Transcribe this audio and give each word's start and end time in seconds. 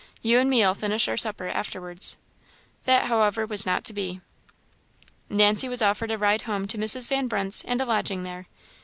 you 0.23 0.39
and 0.39 0.49
me'll 0.49 0.73
finish 0.73 1.07
our 1.07 1.15
supper 1.15 1.47
afterwards." 1.47 2.17
That, 2.85 3.05
however, 3.05 3.45
was 3.45 3.67
not 3.67 3.83
to 3.83 3.93
be. 3.93 4.19
Nancy 5.29 5.69
was 5.69 5.83
offered 5.83 6.09
a 6.09 6.17
ride 6.17 6.41
home 6.41 6.65
to 6.69 6.77
Mrs. 6.79 7.07
Van 7.07 7.27
Brunt's, 7.27 7.63
and 7.65 7.79
a 7.79 7.85
lodging 7.85 8.23
there. 8.23 8.47